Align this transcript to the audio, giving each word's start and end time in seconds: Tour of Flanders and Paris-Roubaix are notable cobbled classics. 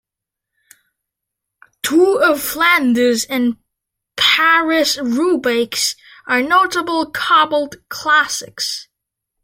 Tour 1.83 2.23
of 2.27 2.41
Flanders 2.41 3.23
and 3.25 3.57
Paris-Roubaix 4.17 5.95
are 6.25 6.41
notable 6.41 7.11
cobbled 7.11 7.75
classics. 7.87 8.87